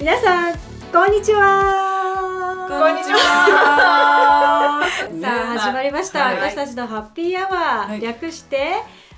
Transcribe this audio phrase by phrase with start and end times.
[0.00, 0.58] 皆さん
[0.92, 2.68] こんにちは。
[2.68, 4.86] こんにちは。
[5.20, 6.36] さあ始まりました、はい。
[6.36, 8.00] 私たちのハッピーアワー、はい。
[8.00, 8.74] 略して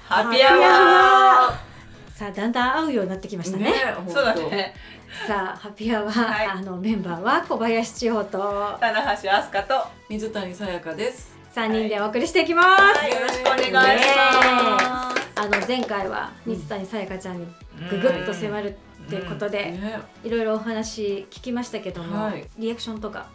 [0.08, 1.52] ハッピーアワ
[2.14, 3.74] さあだんだん会うようになってきましたね。
[3.74, 4.10] ー。
[4.10, 4.74] そうだね。
[5.28, 6.46] さあハッピーアワー、はい。
[6.46, 8.78] あのメンバーは小林千穂と。
[8.80, 9.86] 棚橋飛鳥と。
[10.08, 11.40] 水谷さやかです。
[11.54, 15.14] 3人でお送りしていきます、はい、よろしくお願いしまあ
[15.46, 17.46] の前回は水谷さやかちゃんに
[17.90, 18.76] ぐぐっと迫る
[19.16, 22.46] っていうことで、ね、いろいろお話聞きましたけども、はい。
[22.58, 23.26] リアクションとか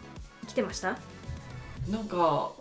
[0.48, 0.96] 来てました？
[1.90, 2.52] なんか。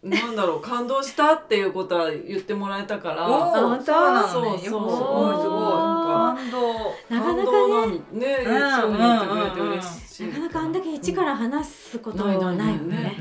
[0.00, 3.28] なんだろう感動したっていうことは言ってもらえたから。
[3.28, 3.92] おあ本当？
[3.92, 4.58] ーそうなのね。
[4.58, 4.90] そうそう。
[4.90, 5.72] すごいすごい。
[6.08, 6.74] 感動。
[7.08, 7.44] なかなかね。
[7.44, 8.36] 感動なんね
[8.80, 13.16] そう言ってくれて嬉しいなかなかあんだけ一から話すことないないないないもんね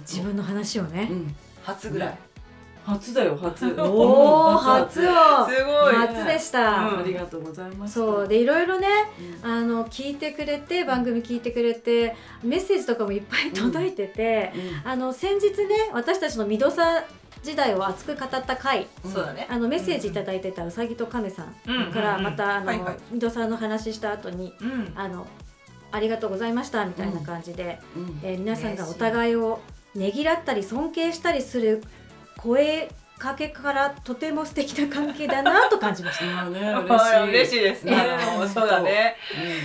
[0.00, 1.08] 自分の話をね。
[1.10, 1.36] う、ん。
[1.62, 2.18] 初ぐらい。
[2.84, 3.74] 初だよ初。
[3.80, 5.02] おお初を。
[5.48, 5.94] すごい。
[5.94, 6.98] 初でした、うん。
[7.00, 8.28] ありがとうございますそう。
[8.28, 8.88] でいろいろね
[9.42, 9.50] うん。
[9.50, 14.52] あの聞いてくれて番組聞いてくれてメッセージとかもいっぱい届いてて、
[14.84, 14.90] うん。
[14.90, 17.02] あの先日ね私たちのミドサ
[17.42, 19.46] 時代を熱く語った回そうだね。
[19.50, 21.92] あのメッセージいただいてたうさぎと亀さんうん。
[21.92, 22.96] からまたあの、はいはい。
[23.10, 24.92] ミドサの話した後にうん。
[24.94, 25.26] あの
[25.90, 28.20] ありがとうございましたみたいな感じで、うん。
[28.22, 29.60] えー皆さんがお互いを
[29.94, 31.82] ねぎらったり尊敬したりする
[32.44, 36.26] 声かけからとても素敵な関係だなと感じました。
[36.26, 37.28] ま あねあ嬉しい。
[37.30, 37.92] 嬉しいですね。
[37.92, 37.98] ね。
[38.02, 39.16] あのそうだね。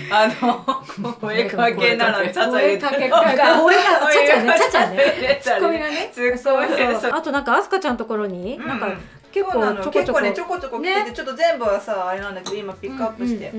[0.09, 2.47] あの声かけなのにちゃちゃ。
[2.49, 6.09] 声かけが声かちゃちゃねちゃちゃねツッコミがね。
[6.13, 8.67] ツッコミそうそうあとなんかアスカちゃんのところに、うん。
[8.67, 8.93] なんか
[9.31, 9.91] 結構ちょこちょこ。
[9.91, 11.11] 結構ねちょこちょこ来てて、ね。
[11.13, 13.51] ちょっと全部はさあれなんだけど今ピックアップして、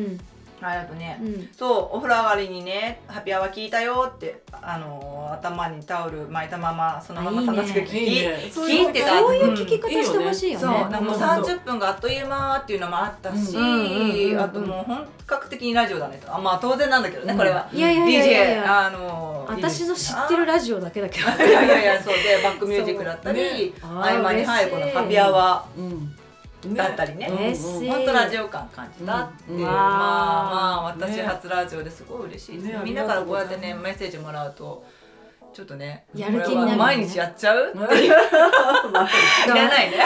[0.62, 1.26] ありがとうね、うん。
[1.28, 8.36] うんそうお風呂上がりにね「ハッピーアワー聞いたよ」ってあのー頭にタオル巻いたままそのまま正しく聞きいいね。
[8.52, 9.18] 聞いてた。
[9.18, 10.66] そういう聞き方してほしいよね。
[10.66, 14.40] そうなんかもううん30分があっという間っていうのもあったし、うんうんうんうん。
[14.40, 16.34] あともう本格的にラジオだねと。
[16.34, 17.38] あまあ当然なんだけどね、うん。
[17.38, 17.68] これは。
[17.72, 21.28] いやいやいやいやい DJ やあのー私の知ってるラジオだけだけど。
[21.28, 25.64] いやいやいやそうでバックミュージックだったり、合間に入るこのハッピーアワ。
[25.76, 25.84] うん。
[25.84, 26.29] ー
[26.68, 27.28] だったりね。
[27.28, 29.24] 本当ラジオ感感じた。
[29.24, 29.64] っていう、うん。
[29.64, 31.22] まあまあ私ね。
[31.22, 34.84] 初ラジオですごい嬉しいです、ねみんなからこうやってねメッセージもらうと
[35.52, 37.74] ちょっとねやる気になる毎日やっちゃう？
[37.74, 38.10] ねっていう。
[38.10, 39.96] いらないね。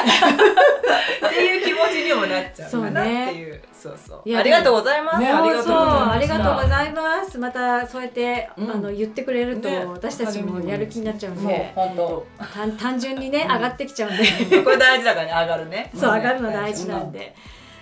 [1.27, 3.61] っていう気持ちにもなっちゃうかなっていう。
[3.73, 5.69] そうそうありがとうございます、ねありがとうございます。
[5.69, 7.39] そうありがとうございます。
[7.39, 8.71] またそうやって、うん。
[8.71, 9.85] あの言ってくれると、ね。
[9.85, 12.27] 私たちもやる気になっちゃうんで、本当。
[12.55, 14.25] 単単純にね、上がってきちゃうんで、
[14.65, 15.91] これ大事だからね上がるね。
[15.95, 16.19] そうね。
[16.19, 17.35] 上がるの大事なんで、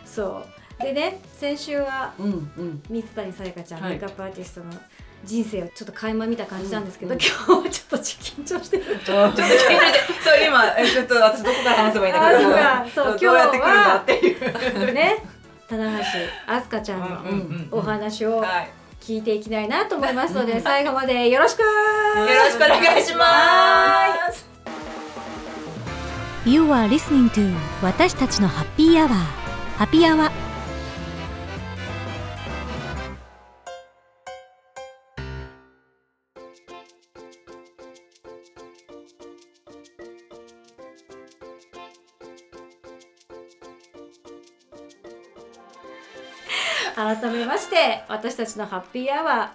[0.04, 0.42] そ
[0.80, 0.82] う。
[0.82, 2.82] でね先週はうんうん。
[2.90, 3.90] 水谷さやかちゃん、はい。
[3.90, 4.72] メイクアップアーティストの
[5.24, 7.20] 人生をちょっと垣間見た感じなんですけど、うん。
[7.20, 8.84] 今日はちょっと緊張してる。
[9.04, 9.64] ちょっと聞いてて
[10.22, 13.10] そう今えちょっと私どこから話せばいいんだけどあそうか。
[13.10, 14.92] そうどうやって来るんだっていう。
[14.92, 15.24] ね、
[15.68, 16.04] 棚橋
[16.46, 18.70] あすかちゃんのうんうんうんお話をはい。
[19.00, 21.60] 聞いていきたいなと思いますので、最後までよろしく。
[21.60, 24.46] よろしくお願いします。
[26.44, 27.52] You are listening to
[27.82, 29.12] 私たちのハッピーアワー。
[29.78, 30.51] ハッピーアワー
[46.94, 49.48] 改めまして私たちのハッピーアワー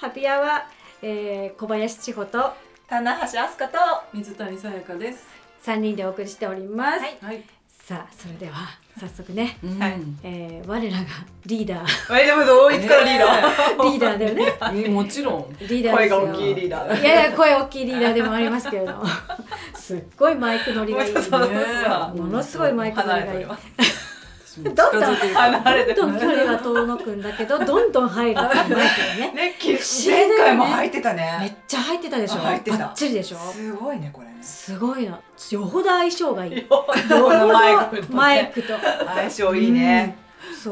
[0.00, 0.60] ハッピーアワー、
[1.02, 2.52] えー小林千穂と
[2.88, 3.78] 棚橋飛鳥と。
[4.14, 5.26] 水谷さやかです。
[5.64, 7.18] 3人でお送りしております、はい。
[7.20, 7.44] はい。
[7.68, 8.68] さあそれでは
[8.98, 9.78] 早速ね、うん。
[9.78, 9.96] はい。
[10.22, 11.04] えー我らが
[11.46, 12.20] リーダー。
[12.20, 13.26] えでもどういつからリーダ
[13.84, 14.34] リーダーだよ
[14.72, 14.82] ね。
[14.82, 15.56] ねもちろん。
[15.60, 15.96] リーダー。
[15.96, 16.20] ーですよ。
[16.20, 17.00] 声が大きいリーダー。
[17.00, 19.04] いやいや声大きいリーダーでもありますけれども
[19.88, 21.20] すっごいマイク乗りがいいね
[22.14, 23.46] ものすごいマイク乗りがいい
[24.64, 24.98] 離れております。
[24.98, 28.40] 私も近づいてるから離れてどんどん距離が遠のくんだけどどんどん入る。
[28.40, 29.32] っていうマイクがね。
[29.32, 29.54] ね、
[30.06, 31.62] 前回も入ってためっね。
[31.66, 32.34] ちゃ入ってたでしょ。
[32.40, 32.78] 入ってた。
[32.78, 33.36] バッチリでしょ。
[33.52, 34.38] すごいねこれね。
[34.42, 35.18] すごいの
[35.50, 36.62] よほど相性がいい。
[36.64, 38.68] このマイクとねマイクと。
[39.06, 40.16] 相性いいね。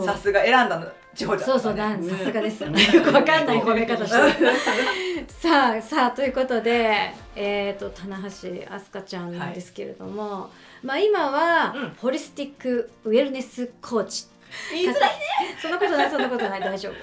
[0.04, 0.86] さすが選んだの。
[1.16, 2.68] そうそうなんさすがですよ。
[2.70, 4.50] ねよくわかんない褒め方してる。
[5.28, 10.50] さあさあということでえっ、と棚橋飛鳥ちゃんなんですけれども、
[10.82, 11.90] まあ今は、うん。
[11.96, 14.26] ホリスティックウェルネスコーチ。
[14.72, 15.16] 言いづらいね。
[15.60, 16.94] そんなことないそんなことない大丈夫。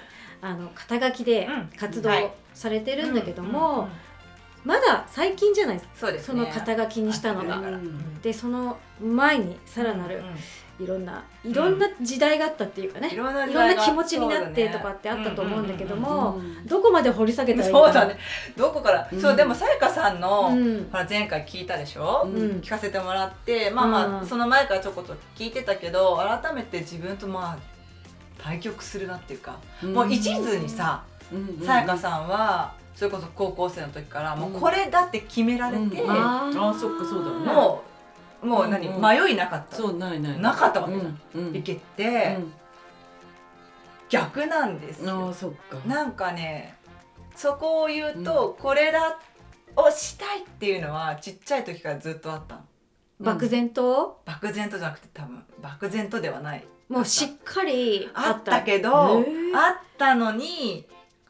[0.42, 1.70] あの肩書きでうん。
[1.78, 2.32] 活動はい。
[2.54, 3.90] されてるんだけども、うんうんうん
[4.64, 5.88] まだ最近じゃないです。
[5.90, 6.26] かそうですね。
[6.28, 7.58] その肩書きにしたのが。
[7.58, 10.24] うんでその前にさらなるうん
[10.80, 16.66] いろんないろんな時代があったっていうかね、いろんない時ろんな気持ちになってとかってあったと思うんだけども、うん。
[16.66, 18.18] どこまで掘り下げたらいいそうだね。
[18.58, 19.22] どこから、うん。
[19.22, 20.90] そうでもさやかさんの、うん。
[20.92, 22.36] ほら前回聞いたでしょ、うん。
[22.36, 24.26] うん聞かせてもらってまあまあ、うん。
[24.26, 27.58] その前からちょこっと聞いてたけど改めて自分とまあ
[28.40, 29.94] 対局するなっていうか、うん。
[29.94, 31.64] もう一途にさうん。
[31.64, 36.12] さやかさんはそれこそ高校生の時からもうこれだって決められて、うん。
[36.12, 37.46] あそっかそうだよね。
[37.46, 37.93] もう
[38.44, 39.76] もう何、うん迷いなかった。
[39.76, 40.40] そうないない。
[40.40, 41.56] なかったわけじゃん、うんうん。
[41.56, 42.38] いけて、
[44.10, 45.78] 逆なんですうんあそっか。
[45.88, 46.76] なんかね
[47.36, 49.20] そこを言うと、これだ
[49.76, 52.62] をしたいっていうのはちっちゃい時からずっとあったの。
[53.20, 54.22] 漠然と？
[54.26, 56.66] 漠然とじゃなくて多分漠然とではない。
[56.90, 58.62] もうしっかりあった。
[58.62, 59.24] けど、あっ
[59.98, 60.86] たのに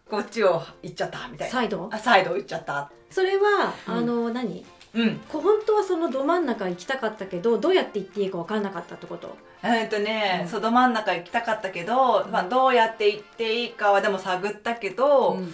[0.10, 1.54] こっちを行っちゃったみたいな。
[1.54, 2.36] サイドあサイド？
[2.36, 3.94] 行っちゃったそれは、うん。
[3.94, 4.66] あの何？
[4.96, 5.18] うん。
[5.28, 9.38] こ本当はそのど真ん中行きたかったけどどうやって行っていいか分かんなかったってこと？
[9.64, 10.50] えっとね、うん。
[10.50, 15.54] そうど真ん中行きたかったけど、まあ、どうやって行っていいかはでも探ったけどうん。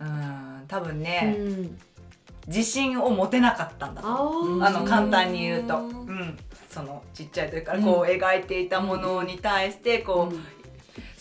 [0.00, 1.78] うん多分うね、ん。
[2.46, 4.08] 自信を持てなかったんだと。
[4.08, 5.88] あの簡単に言うと、ううん。
[6.20, 6.38] ん、
[6.70, 10.34] そのちっちゃい時からこう描いていたものに対してこう、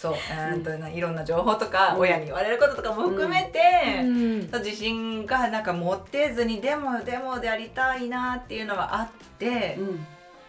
[0.02, 2.00] そうえーっとないろんな情報とか、うん。
[2.00, 4.40] 親に言われることとかも含めて、うん。
[4.52, 10.06] 自信がなんか持てずにでもでもでやりたいなっていうのはあって、うん。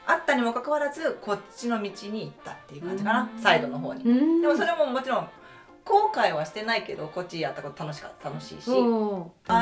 [0.06, 3.43] あったにもかかわらずこっちの道に行ったっていう感じかな、うん。
[3.43, 4.04] サイドの方に。
[4.04, 4.40] うん。
[4.40, 5.28] でもそれももちろん
[5.84, 8.72] 後悔はしてないけどこっちやったこと楽しかった楽しいし、あ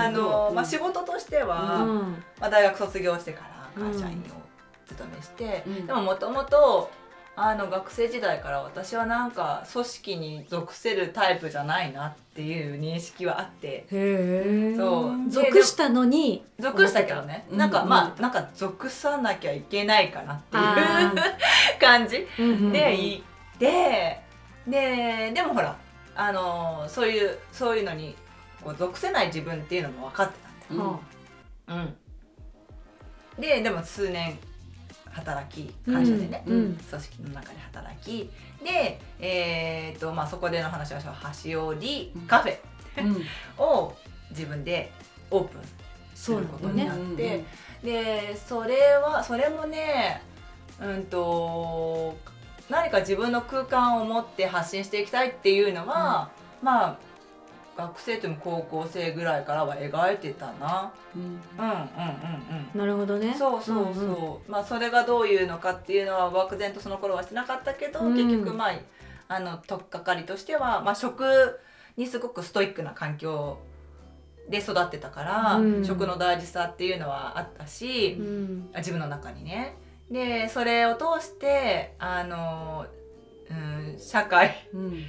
[0.08, 0.54] のうん。
[0.54, 2.24] まあ、仕事としては、うん。
[2.38, 3.42] まあ、大学卒業してか
[3.76, 4.22] ら会社員を
[4.86, 5.86] 勤めして、うん。
[5.86, 6.90] でももともと
[7.36, 13.68] あの学生時代から私はなんか組織に属せるタイプじゃないなっていう認識はあって。
[13.68, 15.30] へえそう。
[15.30, 17.58] 属したのに属したけどね、うん。
[17.58, 21.14] なんかまあなんか属さなきゃいけないかなっていうあ
[21.80, 22.16] 感じ。
[22.16, 22.72] ーうんうん。
[22.72, 24.20] で行って
[24.66, 25.76] ででもほら
[26.14, 28.16] あのそういうそういうのに
[28.62, 30.38] こう属せない自分っていうのも分かって
[30.68, 31.00] たんだよ。
[31.68, 31.76] うん。
[31.76, 31.84] は
[33.36, 34.38] うん、ででも数年
[35.10, 36.74] 働き会社でね、うんうん。
[36.74, 38.30] 組織の中で働き
[38.64, 42.22] で、えーとまあ、そこでの話は端折りうん。
[42.22, 42.58] カフェ
[42.98, 43.24] うん。
[43.58, 43.94] を
[44.30, 44.92] 自分で
[45.30, 45.62] オープン
[46.14, 47.44] すそうることになって、
[47.82, 50.22] でそれはそれもね
[50.80, 52.16] うんと
[52.68, 56.30] 何か自分の空間を持って発信していきたいっていうのは、
[56.62, 56.98] まあ
[57.76, 60.92] 学生とも高校生ぐらいからは描いてたな。
[61.14, 61.22] うん。
[61.22, 61.72] うんうんうん
[62.72, 62.78] うん。
[62.78, 63.34] なるほどね。
[63.38, 68.14] そうそうそう、んんまあそれがどういうのかっていうのは漠然とその頃はしてなかったけど、うん。
[68.14, 68.72] 結局まあ
[69.28, 71.60] あの取っかかりとしては、まあ、食
[71.96, 73.58] にすごくストイックな環境
[74.48, 75.84] で育ってたから、うん。
[75.84, 78.70] 食の大事さっていうのはあったし、うん。
[78.74, 79.76] あ自分の中にね。
[80.10, 82.86] でそれを通してあの、
[83.48, 85.04] うん、社会うん。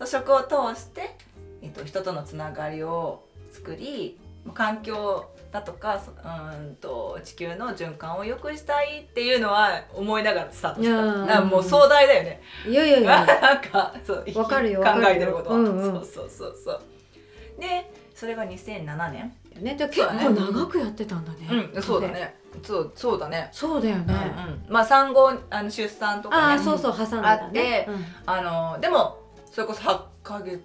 [0.06, 1.16] 食を通して、
[1.62, 4.18] えっと、人とのつながりを作り
[4.54, 11.40] 環境だとかそうんと地球の循環を良くしたいっていうのは思いながらスタートした。
[11.42, 12.40] もう壮大だよね。
[12.66, 13.26] いやいやいや。
[13.42, 15.50] なんかそうわかるよ考えてること。
[15.50, 15.92] は、うんうん。
[15.92, 16.80] そうそうそうそう。
[17.58, 19.32] でそれが2007年。
[19.60, 21.70] ねで結構長くやってたんだね。
[21.74, 22.36] うんそうだね。
[22.62, 23.48] そうそうだね。
[23.52, 24.04] そうだよね。
[24.14, 24.64] うんうん。
[24.68, 26.54] まあ産後あの出産とあかね。
[26.54, 27.28] あそうそう挟んでたね。
[27.28, 27.88] あって
[28.24, 29.18] あのでも
[29.50, 30.60] それこそ8ヶ月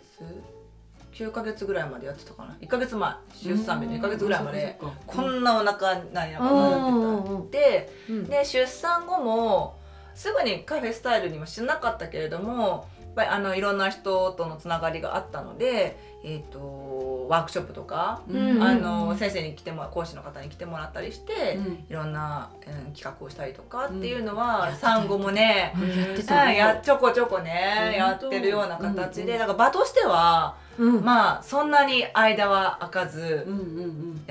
[1.15, 2.57] 9ヶ月ぐらいまでやってたかな。
[2.61, 7.49] 1ヶ月前出産日の1ヶ月ぐらいまでこんなお腹なんらやって。
[7.51, 9.77] たでうんで出産後も
[10.13, 18.61] すぐにカフェスタイルにはしなかったけれどもやっぱりあのいろんな人とのつながりがあったので、えー、とワークショップとか、うん。
[18.61, 21.85] あの先生に来てもら講師の方に来てもらったりして、うん。
[21.89, 24.37] いろんな、うん企画をしたりとかっていうのうん。
[24.37, 26.55] は、産後もね、うん。
[26.55, 31.03] やちょこちょこねやってるような形で、だから場としてはうん。
[31.03, 34.21] まあそんなに間は空かずうんうん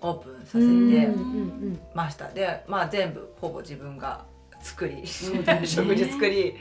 [0.00, 4.24] オープンさせうんてうんました、でまあ全部ほぼ自分が
[4.60, 5.02] 作り、ね。
[5.66, 6.54] 食事作り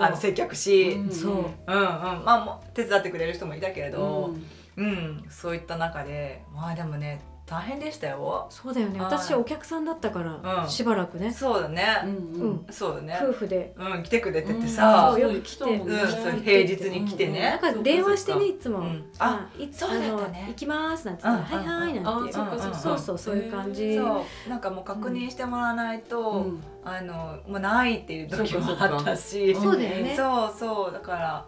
[0.00, 1.34] あの接客し、うんそう。
[1.34, 1.54] うんうん。
[1.66, 4.32] まあ手伝ってくれる人もいたけれど
[4.76, 4.84] う、ん。
[4.84, 8.48] うんそういった中でまあでもね大変でしたよ。
[8.50, 8.98] そうだよね。
[8.98, 9.12] はい。
[9.12, 10.68] 私お客さんだったからうん。
[10.68, 11.32] しばらくね。
[11.32, 12.66] そうだね、うんうん。
[12.70, 13.18] そうだね。
[13.22, 13.72] 夫婦で。
[13.78, 14.68] うん来てくれててうん。
[14.68, 15.64] さ、そうよく来て。
[15.64, 18.80] うん平日に来てね、なんか電話してねいつも。
[18.80, 19.04] うん。
[19.20, 20.46] あいつそうだったね。
[20.48, 23.96] 行きますなんてはいはいなんてあそっかそうそうそういう感じ。
[23.96, 24.50] そう。
[24.50, 26.64] なんかもう確認してもらわないと、うん。
[26.84, 29.54] あのもうないっていう時もあったし。
[29.54, 30.14] そうだよね。
[30.16, 30.92] そうそう。
[30.92, 31.46] だから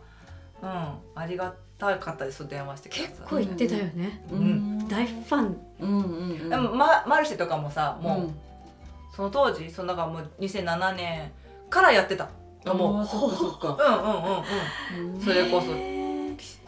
[0.62, 1.20] うん。
[1.20, 4.24] ありがたかったです電話して結構行ってたよね。
[4.30, 4.86] うん。
[4.86, 6.48] 大ファンうんうんうん。
[6.50, 8.34] でも、ま、マルシェとかもさもう、うん。
[9.14, 11.32] その当時そのだからもう2007年
[11.70, 12.28] からやってた
[12.64, 13.06] と思う。
[13.06, 13.68] そっかそっか。
[13.68, 15.20] うんうんうんうん。
[15.20, 15.72] それこそ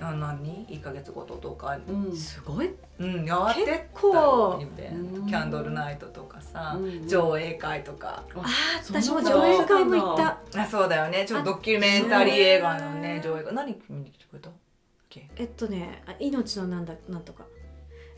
[0.05, 1.79] あ何？1ヶ月ごととか。
[1.89, 2.17] うん。
[2.17, 2.75] すごい。
[2.99, 4.59] うんやってた結構。
[4.59, 8.25] みたいうんなキャンドルナイトとかかさ、うん上映会とか。
[8.35, 8.45] あ
[8.89, 10.61] 私も上映会も行った。
[10.61, 11.25] あそうだよね。
[11.27, 13.21] ちょっとドキュメンタリー映画のね。
[13.23, 13.55] 上映会。
[13.55, 14.51] 何見に来てくれた？
[15.37, 17.45] えっとねあ命のなんだなんとか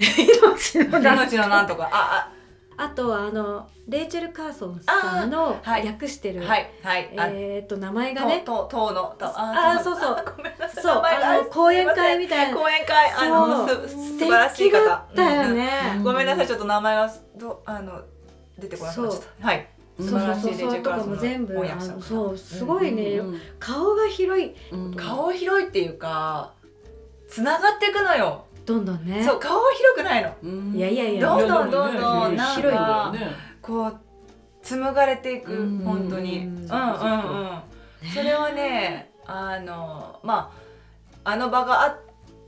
[0.79, 1.89] 命の命のなんとか。
[1.93, 2.29] あ
[2.77, 7.11] あとはあのレイチェル・カーソンさんの訳してる、あはいはい。
[7.17, 8.43] あえーっと名前がね。
[8.45, 10.25] ととのとあーそうそう。
[10.37, 10.83] ごめんなさい。
[10.83, 12.57] そうあの講演会みたいな。
[12.57, 14.95] 講演会あのす素晴らしい方。
[14.95, 16.03] ったよね、うん。
[16.05, 18.01] ごめんなさいちょっと名前がどあの
[18.59, 19.47] 出てこなくなっちゃった。
[19.47, 19.69] はい。
[19.99, 21.55] うんそうそうそうとかも全部
[22.01, 23.41] そうすごいね、うん。
[23.61, 24.55] 顔が広い。
[24.71, 24.95] うん。
[24.95, 26.53] 顔広いっていうか
[27.29, 29.25] つながっていくのよどんどんね。
[29.25, 30.33] そう顔は広くないの。
[30.43, 30.75] うん。
[30.77, 31.21] いやいやいや。
[31.21, 33.33] どんどんどんどんなんか広いんだよね。
[33.61, 33.97] こう
[34.63, 36.39] 紡がれていくうん本当に。
[36.39, 36.67] ううんんうん。
[36.67, 37.63] うん
[38.15, 40.51] それはねあのま
[41.25, 41.97] ああの場があっ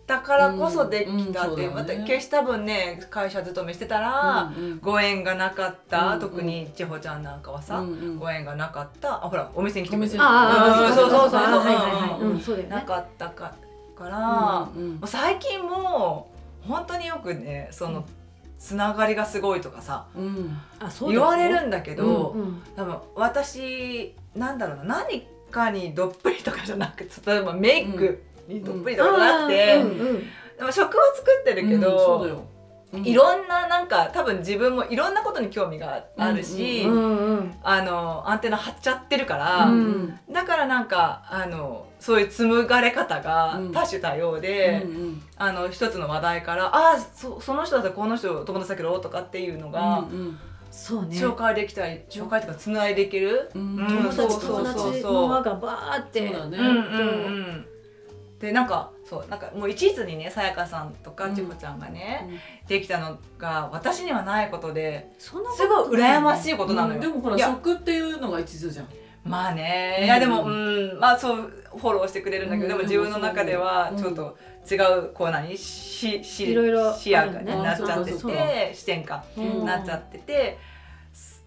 [0.04, 1.96] たからこそできたっていう,、うんうんそうだね。
[1.98, 8.18] また決して多分ね会社勤めしてたら、うんご縁がなかった、うん特に千穂ちゃんなんかはさ、うんうん。
[8.18, 9.14] ご縁がなかった。
[9.24, 11.20] あほらお店に来てくれてお店にああうんそうそう。
[11.20, 12.74] そうそうあはいはいはい、うんうん、そうだよね。
[12.74, 13.52] なかったか
[14.04, 16.30] から、うんうん最近も
[16.62, 18.06] 本当によくねその、
[18.58, 20.56] つながりがすごいとかさうん。
[21.10, 22.62] 言われるんだけど、うんうん。
[22.76, 30.08] 多分私なんだろうな何かにどっぷりとかじゃなくて 例えばメイクにどっぷりとかじゃなくて、うん。
[30.08, 30.22] うん
[30.56, 30.86] は作
[31.40, 32.46] ってるけど
[33.02, 43.72] いろんななんか多分自分もいろんなことに興味があるし、うんうんあのアンテナ張っちゃってるから、うんだからなんかあのそういう紡がれ方がうん。
[43.72, 45.22] 多種多様で、うんうん。
[45.36, 50.38] あの一つの話題から「ああそその人だったらこの人友達だけど」とかっていうのが、うん
[50.70, 51.16] そうね。
[51.16, 53.50] 紹介できたり紹介とかつないでいける？
[53.54, 53.76] うん。
[53.76, 56.28] う達友達の輪がバーって。
[56.28, 56.58] そうだね。
[56.58, 56.76] うんうんう
[57.52, 57.66] ん。
[58.40, 61.36] でなんかそうなんかもう一途にねさやかさんとかうん。
[61.36, 67.00] ちこちゃんがね、できたのが私にはないことですごい羨ましいいことなのよ。
[67.00, 68.88] でもほら食っていうのが一途じゃん。
[69.24, 70.04] まあね、うん。
[70.04, 74.36] いやでもうんまあそうフォローしてくれるんだけど、うんでも自分の中ではうんちょっと
[74.70, 80.58] 違うこう何ししいろいろ視野が、ね、なっちゃってて視点か、うんなっちゃってて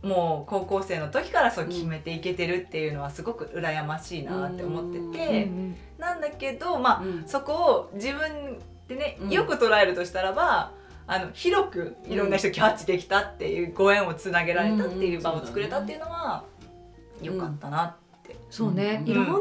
[0.03, 7.23] もう高校生の時からそう決めていけてるっていうのはすごく羨ましいなって思ってて、うんなんだけどまあ、うん。
[7.25, 10.71] そこを自分でね、うんよく捉えるとしたらば
[11.07, 16.43] あの広くいろんな人キャッチできたっていうご縁をつなげられたっていう場を作れたっていうのは
[17.21, 18.35] 良かったなって。
[18.49, 19.11] そうね、うん。
[19.11, 19.39] いろんな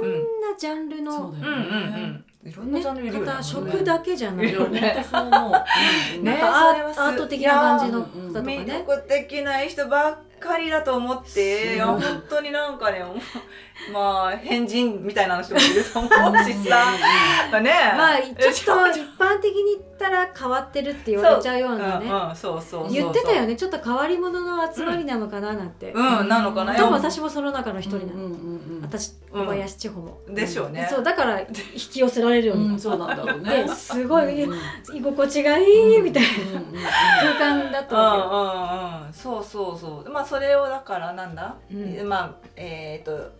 [0.58, 2.50] ジャンルそうのだうんうんよねうん。
[2.50, 3.32] いろんなねジャンルいるよね。
[3.32, 4.52] 方食だけじゃない。
[4.52, 5.04] よね。
[5.10, 5.52] そう思う。
[6.16, 11.78] うんねアート的な感じの方とか魅ね力的な人ばっかりだと思ってい。
[11.78, 13.04] や本当になんかね
[13.92, 17.60] まあ変人みたいな人もいると思うしさ。
[17.60, 17.70] ね。
[17.96, 22.06] まあちょっと一般的に言ったら変わってるって言われちゃうようなね。
[22.90, 23.56] 言ってたよね。
[23.56, 29.42] ちょっと変わり者の集まりなのかななんて、うんなのかなでも私もその中の一人なの、うんうんうん私うん。
[29.42, 32.64] 小林千穂も、でしょうねそうだから引き寄せられるように。
[32.68, 34.42] なっうんそうなんだろうて、ねすごい、
[34.94, 36.28] 居心地がいいみたいな
[37.36, 39.12] 空間だったわうんうんうん。
[39.12, 40.10] そうそうそう。
[40.10, 42.08] まあそれをだからなんだ、うん。
[42.08, 43.32] まあえっ、と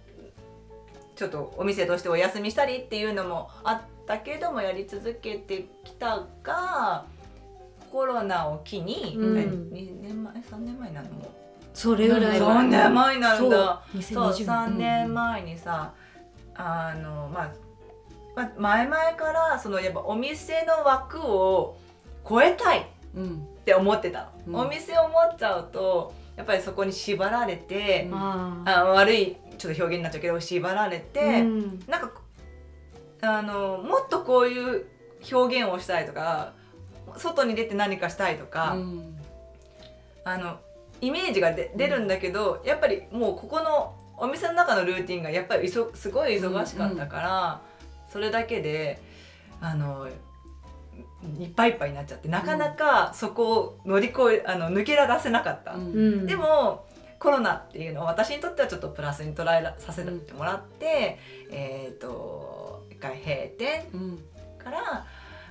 [1.14, 7.05] ちょっとお店としてお休みしたりっていうのもあったけどもやり続けてきたが
[7.90, 9.38] コロナを機に、うん。
[9.38, 11.14] え2年前？3年前になるの？
[11.16, 11.28] もけ
[11.75, 13.83] それぐらい3年前になるんだ。
[13.93, 14.02] そう。
[14.02, 15.93] そう2020 3年前にさ
[16.55, 17.52] あのまあ
[18.35, 21.78] まあ前々からそのやっぱお店の枠を
[22.28, 22.83] 超えたいっ
[23.14, 24.66] うんて思ってたの、うん。
[24.66, 28.78] お店を持っちゃうとやっぱりそこに縛られて、あー。
[28.83, 31.81] あ悪いちょっと表現になっちゃうけど縛られて、うん。
[31.88, 32.12] なんか
[33.23, 34.87] あのもっとこういう
[35.33, 36.52] 表現をしたいとか
[37.16, 39.16] 外に出て何かしたいとか、うん。
[40.25, 40.59] あの
[41.00, 47.62] イメージがで出るんだけど、やっぱりもうここのお店の中のルーティンがやっぱりすごい忙しかったから、
[48.11, 49.00] それだけで
[49.61, 50.09] あの
[51.40, 55.75] いっぱいいっぱいになっちゃってなかなかそこを乗り越えあの抜け出せなかった。
[55.75, 55.80] うん。
[55.80, 55.87] う
[56.23, 56.26] ん。
[56.26, 56.87] でも
[57.18, 61.18] コロナっていうのは私にとってはちょっとプラスに捉えらさせてもらって、
[61.50, 64.18] えっ、と一回閉店うん。
[64.59, 65.06] から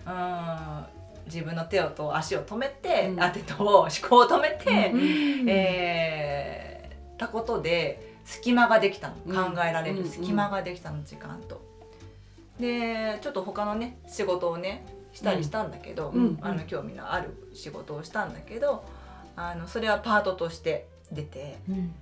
[0.05, 0.91] う
[1.23, 3.23] ん自分の手をと足を止めて、うん。
[3.23, 4.97] あ手と思考を止めて、う
[5.45, 5.49] ん。
[5.49, 6.75] えー
[7.17, 9.55] たことで隙間ができたの、うん。
[9.55, 10.03] 考えられうん。
[10.03, 11.61] る隙間ができたの時間と。
[12.59, 18.83] でちょっと他のね仕事をねしたりしたんだけど、うんあの興味のある仕事をしたんだけど
[19.35, 21.95] あのそれはパートとして出てうん。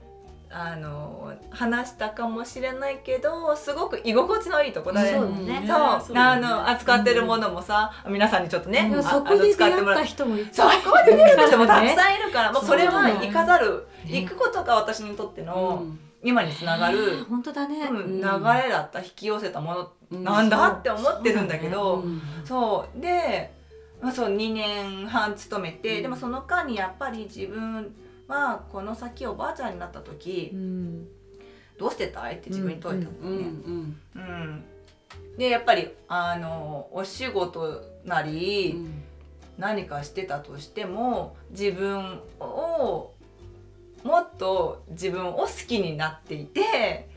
[0.56, 5.12] あの話したかもしれないけどすごく居心地のいいとこだね。
[5.12, 5.64] そうだね。
[5.68, 14.22] そう、あの扱ってるものもさ、皆さんにちょっとね、でもあそこで出会った人もいっそうぱいここで出会った人もたくねさんいるから、 もうそれは行かざる、ね。
[14.22, 15.86] 行くことが私にとっての
[16.24, 19.92] 今につながる、本当だね、うんん流れだった引き寄せたもの
[20.22, 22.04] なんだって思ってるんだけど、
[22.46, 23.54] そうで、
[24.02, 26.02] まあ、そう2年半勤めて、うん。
[26.04, 27.96] でもその間にやっぱり自分
[28.28, 31.08] はこの先おばあちゃんになった時、うん。
[31.78, 33.44] どうしてたいって自分に問いたのうんうね。
[33.44, 34.00] ん。
[34.16, 34.64] うん。
[35.38, 38.76] でやっぱりあのお仕事なり、
[39.58, 43.12] 何かしてたとしても自分を
[44.04, 47.10] もっと自分を好きになっていて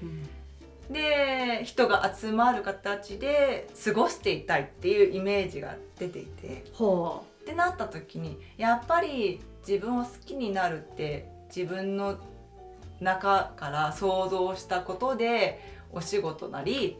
[0.90, 6.64] で人が集まる形で過ごしていたいっていうイメージが出ていて。
[6.72, 12.18] ほってなった時にやっぱり自分を好きになるって自分の
[13.00, 15.60] 中から想像したことで
[15.92, 16.96] お仕事なり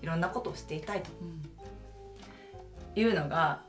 [0.00, 1.10] いろんなことをしていたいと
[2.98, 3.60] いうのが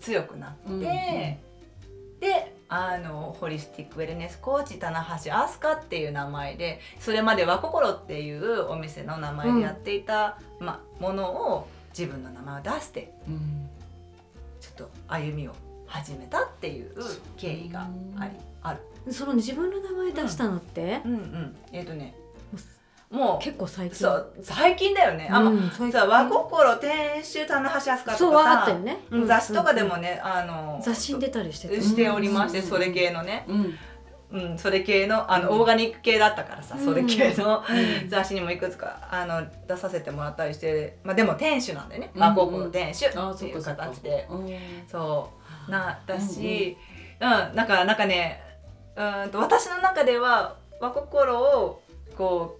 [0.00, 0.80] 強くなって、うんうん。
[0.82, 13.12] であのホリスティックウェルネスコーチ棚橋飛鳥っていう名前でそれまで和心っていうお店の名前でやっていた、ま、ものを自分の名前を出して
[14.60, 15.54] ちょっと歩みを
[15.86, 16.94] 始めたっていう
[17.36, 18.30] 経緯があり
[18.62, 18.80] ある。
[19.06, 22.14] うその自分の名前出したのって、うんうん、えっ、とね
[23.10, 23.96] もう結構最近。
[23.96, 25.28] そう最近だよね。
[25.30, 25.92] あ、まうん最近。
[25.92, 31.82] さ和心店主棚橋飛鳥とかさね、うん雑誌とかでもね、あの雑誌に出たりしてた。
[31.82, 33.74] しておりまして、うんそれ系のね、うん。
[34.32, 35.60] うん、それ系のあの、うん。
[35.60, 36.84] オーガニック系だったからさ、うん。
[36.84, 38.08] それ系のうん。
[38.08, 42.22] 雑誌にもいくつかあの出させてもらったりして、まあでも店主なんだよね、うん。
[42.22, 44.48] 和心店主あっていう形で、うん。
[44.88, 45.30] そ
[45.68, 46.76] うなだし、
[47.20, 47.66] うんなん。
[47.66, 48.40] かなんかね
[48.94, 51.80] うんと私の中では和心を
[52.16, 52.58] こ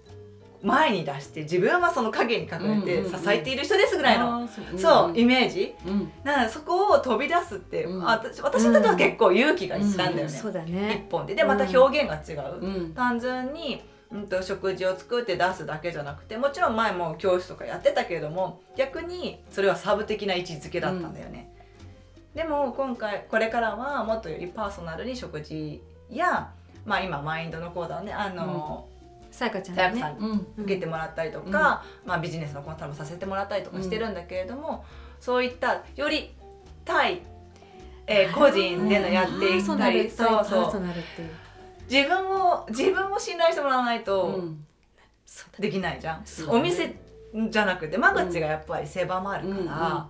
[0.63, 5.19] 前に出して自分はその影に隠れて支えている人ですぐらいの、そう。
[5.19, 5.73] イメージ。
[5.85, 6.11] うん。
[6.23, 8.07] だからそこを飛び出すって、うん。
[8.07, 11.35] あ私私にとっては結構勇気がいったんだよね、そうだ一ね本で。
[11.35, 12.93] でまた表現が違う、うん。
[12.93, 21.49] 単純に、うん、と食事を作って出すだけじゃなくてもちろん前も教室とかやってたけれども逆にそれはサブ的な位置づけだったんだよね、
[22.35, 26.51] でも今回これからはもっとよりパーソナルに食事や
[26.85, 28.87] まあ今マインドの講座をねあの、
[29.31, 30.01] さやかちゃんね。
[30.01, 30.47] かさんにうん。
[30.57, 34.85] 受けてもらったりとか、まあ、ビジネスのコンサルもさせてもらったりとかしてるんだけれども、
[35.19, 36.35] そういったより
[36.85, 37.21] 対、
[38.07, 40.81] えー個人でのやっていったりそうそう。
[41.89, 44.43] 自分を自分を信頼してもらわないと
[45.59, 46.95] できないじゃん、お店
[47.49, 49.63] じゃなくて間口がやっぱり狭まるから、うん。
[49.63, 49.99] うん。
[50.01, 50.07] っ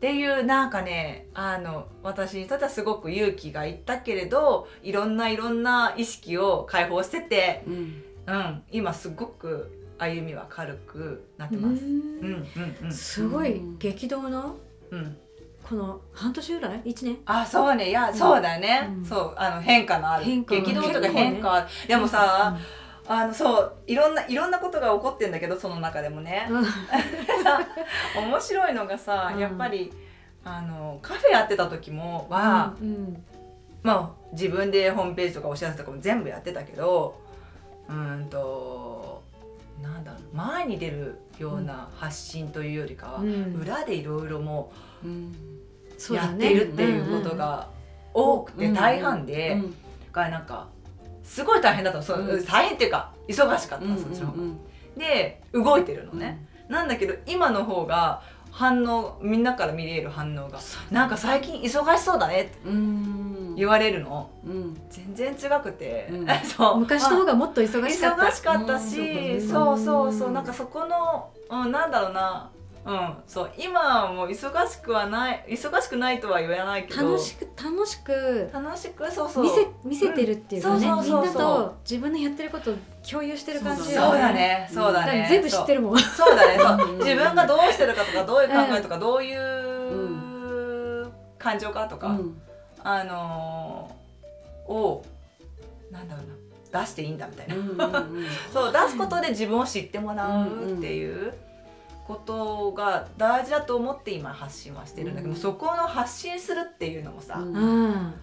[0.00, 11.84] ていうなんかねあの私にとってはすごく勇気がいったけれどいろんないろんな意識を解放してて、うんうん、今すごく歩みは軽くなってうます。
[11.84, 11.98] うん。
[11.98, 12.46] んうん
[12.84, 12.92] うん。
[12.92, 14.56] すごい激動の
[14.90, 15.16] うん、
[15.62, 16.82] この半年ぐらい？
[16.84, 17.18] 一年？
[17.24, 17.88] あそうね。
[17.88, 19.04] いやそうだね、うん。
[19.04, 19.34] そう。
[19.36, 20.24] あの変化のある。
[20.26, 21.54] 激動とか変化。
[21.54, 22.56] ある、でもさ、
[23.06, 23.76] あのそう。
[23.86, 26.64] いろんないろんなことが起こってんだけどその中でもね、うん。
[28.28, 29.40] 面白いのがさ、うん。
[29.40, 29.92] やっぱり
[30.44, 33.24] あのカフェやってた時もは、うん。
[33.82, 37.21] まあ自分でホームページとかお知らせとかも全部やってたけど
[37.88, 39.22] うーんと
[39.82, 43.54] なんだろう前に出るような発信というよりかは、うん。
[43.60, 44.72] 裏でいろいろも
[46.10, 47.68] やっているっていうことが
[48.14, 49.74] 多くて大半で、うん。
[50.12, 50.68] がなんか
[51.22, 52.04] すごい大変だったの。
[52.04, 52.44] そう、うん。
[52.44, 54.42] 大変っていうか忙しかったそっちの方が。
[54.42, 54.60] うん
[54.96, 56.18] で動いてるのうん。
[56.18, 60.60] ね、なんだけど今の方が反応みんなから見れる反応が。
[60.90, 63.54] なんか最近忙しそうだねってうん。
[63.56, 64.30] 言われるの。
[64.44, 64.78] うん。
[64.90, 66.26] 全然違くて、うん。
[66.44, 66.80] そう。
[66.80, 68.24] 昔の方がもっと忙しかった。
[68.26, 72.50] 忙しかったし、うんそうそうそううんなんかそこの、うん、なんだろうな
[72.84, 79.44] うんそう今はもう忙しくはない忙しくないとは言わないけど楽しく楽しく楽しくそうそう。
[79.44, 81.22] 見せ見せてるっていうかね、うんそうそうそう。
[81.22, 82.74] みんなと自分のやってることを
[83.08, 85.26] 共有してる感じそうだねそうだね。
[85.30, 85.98] 全部知ってるるもん。
[85.98, 86.58] そうだね。
[86.58, 86.92] そう。
[86.92, 92.42] う ん自分がどうしてるかとかどういう考えとか、どういう感情かとか、うん。
[92.82, 95.04] あのーを
[95.90, 96.26] なんだろう
[96.76, 101.34] な出していいんだみたいな、うんうん そう出すことで自分を知ってもらうっていう
[102.06, 105.36] ことが大事だと思って今発信はしてるんだけど、うん。
[105.36, 107.54] そこの発信するっていうのもさ、うん。
[107.54, 108.14] うん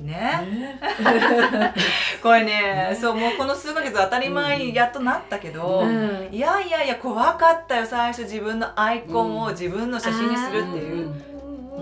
[0.00, 0.80] ねね
[2.22, 2.98] これねね？
[2.98, 6.28] そうもうこの数ヶ月当たり前にやっとなったけど、うん。
[6.32, 11.22] いやいやいや怖かったよ最初自分のアイコンを自分の写真にするっていう、うん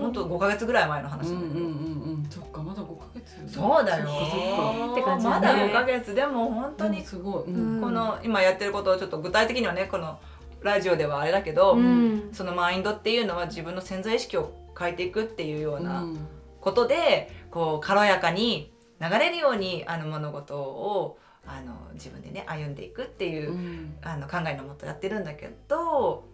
[0.01, 1.35] ほんと5ヶ月ぐらい前の話うん。
[1.35, 2.27] うんんなだけど、うんうん。
[2.29, 3.53] そっかまだ5ヶ月。
[3.53, 4.07] そうだよ。
[4.07, 6.15] そって感じまだだね5ヶ月。
[6.15, 7.81] でも本当にうんすごい、ううんん。
[7.81, 10.17] この今やってることをちょっと具体的にはねこの
[10.63, 12.29] ラジオではあれだけど、うん。
[12.31, 16.27] そのマインドっていうのは自分の潜在意識を変えていくっていうようなうん。
[16.59, 23.95] ことでこう軽やかに流れるようにあの物事をあの自分でね歩んでいくっていう、うん。
[24.03, 26.25] あの考えのもとやってるんだけど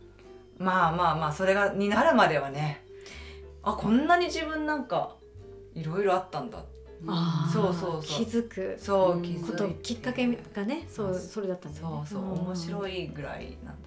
[0.58, 2.84] まあまあまあそれがになるまではね
[3.64, 5.16] あこんなに自分なんか
[5.76, 6.64] いろいろあったんだ。
[7.54, 8.02] そうそうそう。
[8.02, 9.84] 気づくそう気づいて。
[9.84, 12.06] きっかけがねそうそれだったんだよね。
[12.06, 13.87] そうそう面白いいぐらいなんだ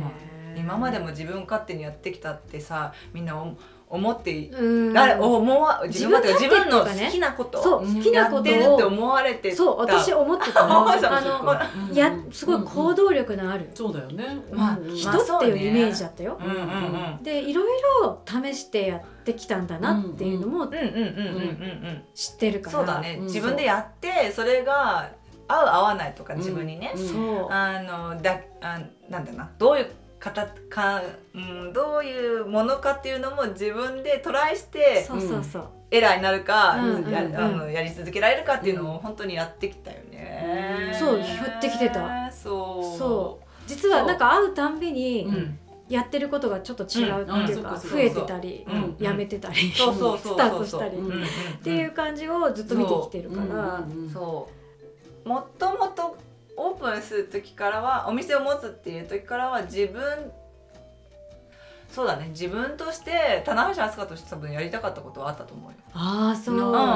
[0.00, 0.10] まあ
[0.56, 4.92] 今までも自分勝手にやってきたってさみんなお思ってうん。
[4.92, 8.48] られ思わ自分自自分分の好きなことそう好きなこと。
[8.48, 9.50] やってるってを思われて。
[9.50, 13.70] たそう私思ってたあそうあのかうんやすごい行動力のある。
[13.74, 14.24] そうだよね。
[14.50, 14.96] まあうん。
[14.96, 17.22] 人っていうイメージだったようんうんうん。
[17.22, 21.04] でいろいろ試してやってきたんだなっていうのもうんうんうんうんうんう
[21.90, 22.02] ん。
[22.14, 22.78] 知ってるから。
[22.78, 23.18] そうだね。
[23.20, 25.10] うん自分でやってそれが
[25.48, 29.50] 合う合わないとか自分にね、うんあのだあなんだな。
[29.58, 31.02] どういう形か、
[31.34, 35.68] うん、どういうものかっていうのも自分でトライしてそうそうそう。
[35.90, 37.12] エラーになるか、うんうんうん。
[37.12, 40.90] やあのやり続けられるかっていうのを本当にやってきたよね。
[40.92, 41.24] うんそうや
[41.58, 42.32] ってきてた。
[42.32, 42.98] そう。
[42.98, 45.58] そ実はなんか会うたんびにうん。
[45.86, 48.96] やってることがちょっと違うっていうか増えてたりうん。
[48.98, 53.84] やめてたりスタートしたりっていう感じをずっと見てきてるから。
[54.10, 54.63] そう
[55.24, 56.16] もともと
[56.56, 60.02] オープンする時からはお店を持つっていう時からは自分
[61.90, 65.76] そうだね自分として棚橋飛鳥として多分やりたかったことはあったと思うよ。
[65.92, 66.90] ああそううんうんうんうんうんう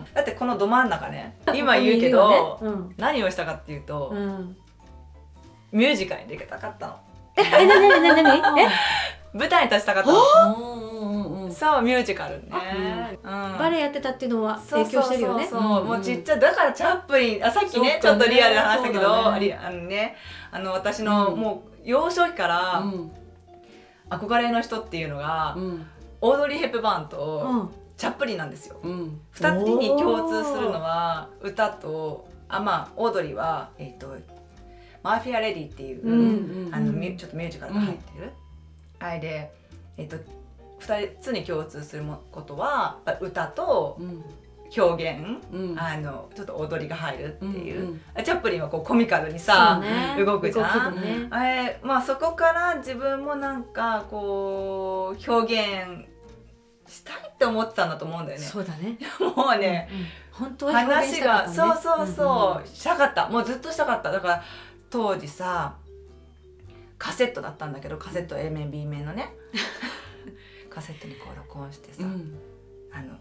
[0.00, 0.06] ん。
[0.12, 4.18] だってこのど真ん中ね今言うけど、ここにいるよね何をしたかっていうと、うん。
[4.18, 4.56] うん
[5.72, 7.00] ミュージカルに出たかったの。
[7.36, 8.60] えなになになになに？
[8.62, 8.68] え？
[9.32, 10.93] 舞台に立ちたかったの
[11.44, 11.48] うん。
[11.48, 13.30] うんうんそうミュージカルね、うん。
[13.58, 15.46] バレエやってたっていうのは影響してるよね。
[15.46, 18.00] そうもうちっちゃいだからチャップリンあさっきねね。
[18.04, 19.40] ょっとリアルな話だけどね。
[19.40, 20.16] リあのね
[20.50, 21.40] あの私のうん。
[21.40, 23.10] もう幼少期からうん。
[24.10, 25.86] 憧れの人っていうのが、うん。
[26.20, 27.70] オードリー・ヘップバーンうとん。
[27.96, 28.76] チャップリンなんですよ。
[28.82, 29.20] うん。
[29.30, 34.16] 二人に共通するのは歌とあまあオードリーはえっ、と
[35.02, 38.32] マーフィア・レディっていう、うんあのちょっとミュージカルが入ってる、
[38.98, 39.52] あれで
[39.96, 40.16] えっ、と
[40.78, 44.24] 二つに共通するもことは歌とうん
[44.76, 45.78] 表現、うん。
[45.78, 50.24] あのちょっと踊りが入るっていう、うんあチャップリンはこうコミカルにそさう、ね。
[50.24, 51.00] 動くじゃん。
[51.00, 51.28] ね。
[51.30, 56.06] あれまあそこから自分もなんかこう表現
[56.92, 58.44] したいって思ってたんだと思うんだよね。
[58.44, 58.98] そうだね。
[59.36, 63.28] もうね、うん本当は表現し話が、ねそうそうそう、したかった。
[63.28, 64.10] もうずっとしたかった。
[64.10, 64.42] だから
[64.90, 65.76] 当時さ
[66.98, 69.34] カセットだったんだけどカセット A 面 B 面のね
[70.74, 72.34] カセットにこう録音してさ、うん。
[72.92, 73.14] あの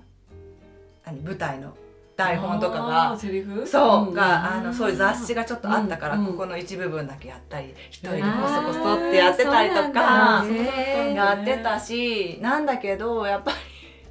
[1.05, 1.75] 何舞台の
[2.15, 3.65] 台本とかあがーセリフ？
[3.67, 13.57] そう、んがあのそういう雑誌がちょっとあったから、うんここの一部分だけやったり一人であこーそこそってやってたりとかやってたしなんだけどやっぱり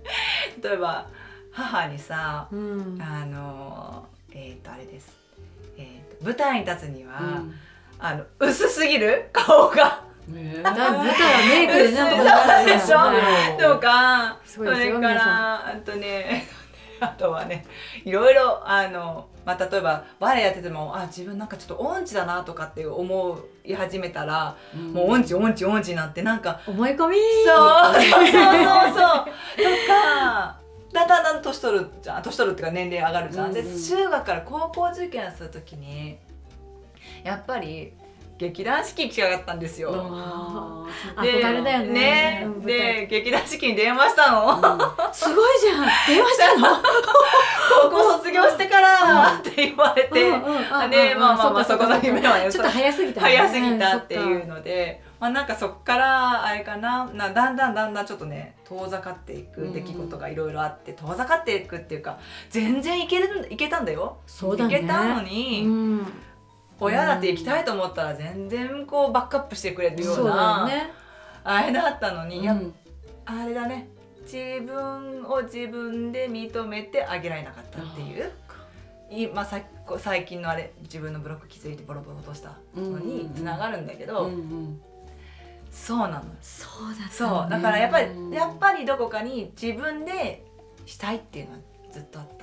[0.62, 1.07] 例えば
[1.52, 2.98] 母にさうん。
[3.00, 5.12] あのえっ、とあれです、
[5.78, 7.55] えーと舞台に立つには、うん。
[7.98, 9.28] あの薄すぎる？
[9.33, 16.46] 顔がねえだから舞台はメイクでなんとかなるよでしょとかすごいですよそれからあとね
[17.02, 17.64] あとはね
[18.04, 30.61] いろいろあの、まあ、例えばバレエやっててもあ自分なんかちょっと音痴だなとかって思い始めたら、んもう音痴音痴音痴になってなんか思い込みそうそうそうそうそうとか
[30.92, 36.18] だんだんだん年取るじゃん年取るっていうか年齢上がるじゃん、うんうんで中学から高校受験する時に
[37.24, 37.94] やっぱり
[38.38, 39.92] 劇団四季来やがったんですよ。
[41.22, 41.92] で憧れだよね。
[41.92, 44.60] ねで劇団四季に電話したの。
[45.12, 45.86] すごいじゃん。
[46.08, 46.76] 電話したの？
[47.82, 53.36] 高校卒業してからって言われて、うんうんあねまあまあまあそこの夢はねちょっと早すぎたね。
[53.36, 62.18] 早すぎたっていうので、まあなんかそっからあれかななだんだんだんだんちょっとね遠ざかっていく出来事がいろいろあって遠ざかっていくっていうか
[62.50, 64.16] 全然いけるいけたんだよ。
[64.26, 64.64] そね。
[64.64, 66.06] いけたのうに、ん
[66.82, 70.90] 親だって行きたいと思ったら全然こうバックアップしてくれるよそうな、ね。
[71.44, 72.74] あれだったのに、うん。
[73.24, 73.88] あれだね。
[74.22, 78.30] 自分を自分で認めてあげられなかったっていう。
[79.10, 79.60] 今さ
[79.98, 84.80] 最近のあれ自分のブロック気づいてボロボロ落としたのにつながるんだけど、うんうん。
[85.70, 86.24] そうなの。
[86.40, 87.48] そうだったそうだ。
[87.50, 90.44] ねうんからやっぱりやっぱりどこかに自分で
[90.86, 91.58] したいっていうのは
[91.92, 92.41] ずっとあった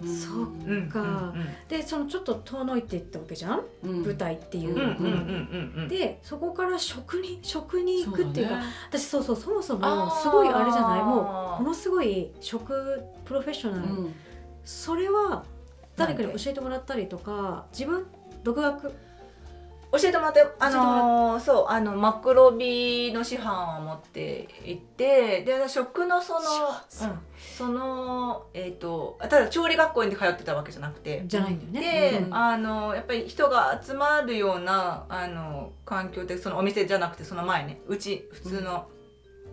[0.00, 1.00] そううんか
[1.34, 1.46] うん。
[1.68, 4.02] でそのちょっと遠のいていったわけじゃん、うん。
[4.02, 4.76] 舞台っていう。
[4.76, 5.12] のに。
[5.12, 11.02] うんうんでそこから食に食に行くっていうか私そうそうそもそもすごいあれじゃない？
[11.02, 14.14] もうものすごい食プロフェッショナル、うん。
[14.64, 15.44] それは
[15.96, 18.06] 誰かに教えてもらったりとか自分
[18.44, 18.92] 独学
[19.90, 26.40] 教えてもらってものーそうあのマクロビの師範を持って行ってで食のその、
[26.88, 31.24] そううんそのえっ、とただ調理学校に通ってたわけじゃなくて。
[31.26, 32.10] じゃないんだよね。
[32.12, 37.80] で、うんあのやっぱり人が集まるようなあの環境でそのお店じゃなくてその前ね。
[37.86, 38.88] うち普通の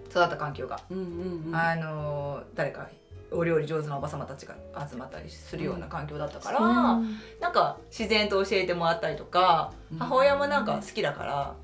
[0.10, 2.90] 育った環境が、うんあの誰か
[3.36, 4.56] お料理上手なおば様たちが
[4.90, 7.18] 集まったりするような環境だったから、うん。
[7.40, 9.98] なんか自然と教えてもらったりとか、うん。
[10.00, 11.56] 母親もなんか好きだか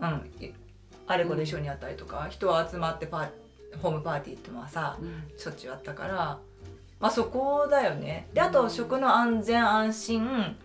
[0.00, 0.52] ら、うん、い
[1.06, 3.28] あれこれ一緒にやったりとか、人は集まってパー
[3.80, 5.24] ホームパーティーってのはさうん。
[5.36, 6.38] しょっちゅうあったから
[6.98, 8.28] まあそこだよね。
[8.32, 10.56] であと食の安全安心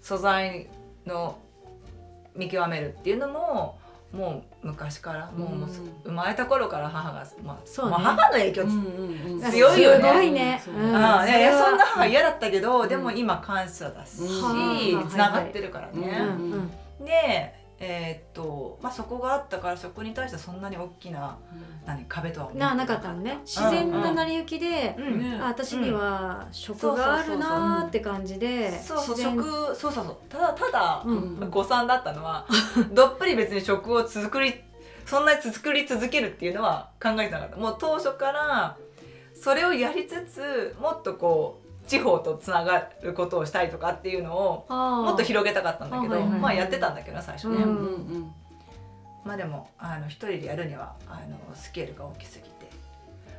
[0.00, 0.68] 素材
[1.06, 1.38] の
[2.36, 3.78] 見極めるっていうのも
[4.12, 7.90] もう昔からもう,、もううん生まれた頃から母が、まあそうね。
[7.92, 9.50] まあ、母の影響うんうんうん。
[9.50, 10.08] 強いよね。
[10.08, 10.62] すごいね。
[10.64, 10.74] そう。
[10.74, 10.96] うん。
[10.96, 12.88] ああいやそんな母嫌だったけど、ん。
[12.88, 15.08] でも今感謝だし、うん。
[15.08, 16.18] つながってるからうんね。
[17.00, 17.04] うん。
[17.04, 21.38] でえーっとまあそこがあったからそこに対してそんなに大きな
[21.86, 23.38] 何壁とは思ってななかったのね。
[23.44, 24.96] 自然な成り行きで、
[25.40, 29.42] あ私には食があるなーって感じでそうそう食
[29.76, 30.16] そうそうそう。
[30.28, 31.50] ただただ、うん。
[31.50, 32.46] 誤算だったのは
[32.92, 34.54] どっぷり別に食を作り
[35.06, 37.56] そんなに作り続けるっていうのは考えてなかった。
[37.56, 38.76] もう当初から
[39.40, 46.40] それをやりつつもっとこう地方とつながることをしたいとかっていうのをももっと広げたかったんだけど、あはいはい。
[46.40, 47.72] まあやってたんだけど最初ね、ううんんう
[48.18, 48.32] ん。
[49.24, 52.48] まあでもあの一人でやるにはあのスケールが大きすぎて。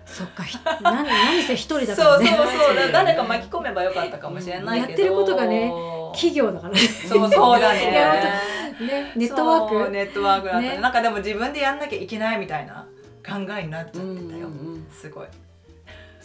[0.06, 2.76] そっかひ何何せ一人だかそうそうらねそう。
[2.92, 4.90] だ誰か巻き込めばよかったかもしれないけど。
[4.90, 5.72] やってることがね
[6.14, 6.80] 企業だからね。
[6.80, 7.92] そうそうだね。
[8.82, 9.76] ねネットワーク。
[9.76, 10.70] そうネットワークだったね。
[10.70, 10.78] ね。
[10.80, 12.88] なんかでも自分でやんなきゃいけないみたいな
[13.24, 14.88] 考えになっちゃってたよ、うんうんうん。
[14.92, 15.28] すごい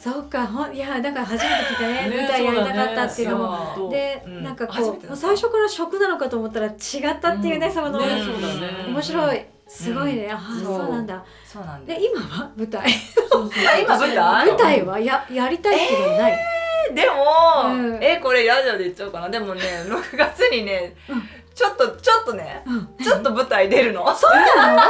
[0.04, 3.88] そうかほんいやだから初めて聞いたねね舞台やりたかったっていうのも。
[3.88, 3.96] ね。
[3.96, 4.44] で、うん。
[4.44, 6.74] なんかこう最初から食なのかと思ったら違っ
[7.22, 7.72] たっていうね、うん。
[7.72, 8.06] その、ね。
[8.86, 9.46] 面白い。
[9.66, 10.90] すごいね、ああそう。
[10.90, 11.24] なんだ。
[11.42, 12.50] そうなんでで今は？
[12.54, 12.86] 舞台。
[13.82, 14.46] 今舞台？
[14.46, 15.00] 舞台は？
[15.00, 16.38] ややりたいっていうのはない、
[16.94, 18.04] でも、うん。
[18.04, 19.30] えこれラジオで言っちゃおうかな。
[19.30, 21.22] でもね6月にね、うん。
[21.54, 24.04] ちょっとちょっとねうん、ちょっと舞台出るの。
[24.14, 24.82] そうなの？
[24.82, 24.86] え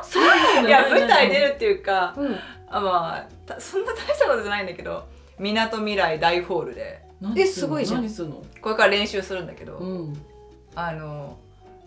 [0.00, 0.68] そうなの？
[0.68, 2.36] いや舞台出るっていうかうん
[2.76, 5.04] あまあたそんな大したことじゃないんだけど
[5.38, 7.02] みなとみらい大ホールで。
[7.20, 8.02] 何えすごいじゃん。
[8.02, 8.44] 何するの？
[8.60, 10.26] これから練習するんだけど、うん。
[10.74, 11.38] あの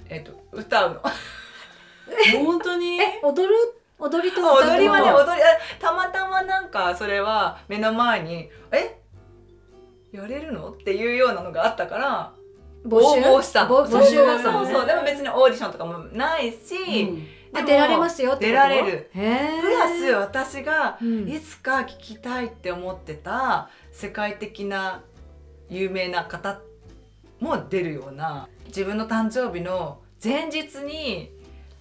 [0.10, 1.02] えっ、と歌うの。
[2.44, 3.00] 本当に？
[3.02, 3.54] え踊る？
[4.00, 5.46] 踊りと踊りはね踊りあ
[5.80, 8.96] たまたまなんかそれは目の前に「え？
[10.12, 12.32] やれるの?」っていうようなのがあったから
[12.86, 13.28] 募集？
[13.30, 13.66] 応募した。
[13.66, 14.86] の募募集そうのねそう。
[14.86, 16.56] でも別にオーディションとかもないし、
[17.10, 18.48] うんで出られますよってこと？
[18.48, 19.10] 出られる。
[19.14, 21.28] プラス私がうん。
[21.30, 25.04] いつか聞きたいって思ってた世界的な
[25.70, 26.62] 有名な方
[27.40, 31.32] も出るような自分の誕生日の前日に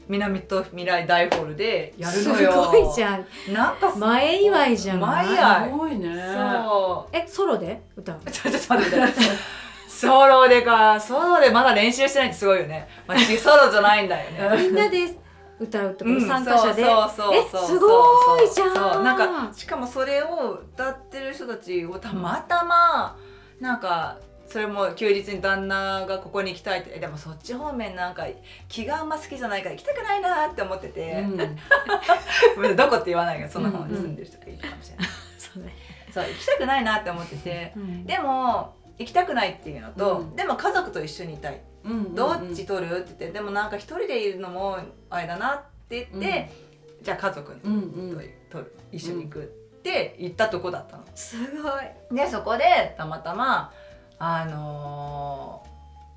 [0.09, 2.52] 南と未来大ホールでやるのよ。
[2.52, 3.26] すごいじゃん。
[3.52, 5.00] なんかす前祝いじゃん。
[5.00, 5.70] 前祝い。
[5.70, 6.14] すごいね。
[6.35, 7.83] そえソロで？
[7.96, 8.31] 歌うう。
[8.31, 8.96] ちょっと待って。
[9.00, 9.20] 待って。
[9.88, 12.87] ソロでか、ソロでまだ練習してないってすごいよね。
[13.07, 14.62] まあ、ソロじゃないんだよね。
[14.62, 15.09] みんなで
[15.59, 16.27] 歌うってこと、うん。
[16.27, 16.85] 参加者で。
[16.85, 18.92] そうそうそうそうえすごいじゃん。
[18.92, 19.03] そう。
[19.03, 23.16] なんかしかもそれを歌ってる人たちをたまたま
[23.61, 28.27] なんかそれも休日に旦那がここに行きたいってえでもそっち方面なんか
[28.69, 31.25] 気があんま好きじゃないから行きたくないなって思ってて、
[32.55, 32.77] ごめん。
[32.77, 35.75] どこって言わないけどその方に住んでる人がいるかもしれない、 そうね、
[36.12, 37.73] そう行きたくないなって思ってて。
[37.77, 38.07] うん。
[38.07, 40.37] でも行きたくないっていうのと、うん。
[40.37, 41.61] でも家族と一緒にいたい。
[41.85, 44.79] うんどっち取るって言ってでもなんか一人でいるのも
[45.09, 46.51] あれだなって言って、
[47.03, 48.31] じゃあ家族とうんうん。
[48.51, 49.45] 取る一緒に行くっ
[49.83, 51.05] て言ったとこだったの。
[51.15, 51.69] すご
[52.15, 52.17] い。
[52.17, 53.73] でそこでたまたま
[54.19, 55.63] あの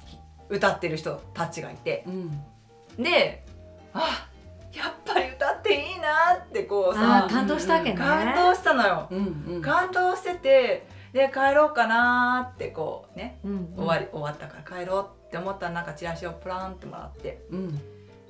[0.05, 0.17] ーひ
[0.49, 3.03] 歌ってる人たちがいてうん。
[3.03, 3.45] で
[3.93, 4.27] あ
[4.73, 7.97] やっぱり歌っていいなってこうさ感動したわけね。
[7.97, 9.07] 感動したのよ。
[9.11, 9.61] うんうん。
[9.61, 17.41] 感動しててで帰ろうかなってこうねうん終わり終わったから帰ろうって思ったらなんかチラシをプランってもらって。
[17.51, 17.81] うん。